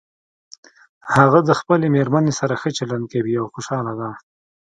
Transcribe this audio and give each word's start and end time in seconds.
هغه 1.15 1.39
د 1.47 1.49
خپلې 1.59 1.87
مېرمنې 1.95 2.33
سره 2.39 2.53
ښه 2.61 2.69
چلند 2.77 3.05
کوي 3.13 3.33
او 3.41 3.45
خوشحاله 3.53 3.93
ده 3.99 4.09